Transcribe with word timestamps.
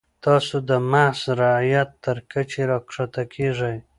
تاسو 0.25 0.55
د 0.69 0.71
محض 0.91 1.21
رعیت 1.41 1.89
تر 2.05 2.17
کچې 2.31 2.61
راښکته 2.69 3.23
کیږئ. 3.33 3.75